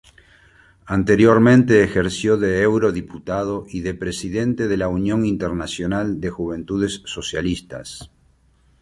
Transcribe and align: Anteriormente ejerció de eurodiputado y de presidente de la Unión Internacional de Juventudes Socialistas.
Anteriormente 0.87 1.83
ejerció 1.83 2.35
de 2.35 2.63
eurodiputado 2.63 3.67
y 3.69 3.81
de 3.81 3.93
presidente 3.93 4.67
de 4.67 4.75
la 4.77 4.87
Unión 4.87 5.27
Internacional 5.27 6.19
de 6.19 6.31
Juventudes 6.31 7.03
Socialistas. 7.05 8.09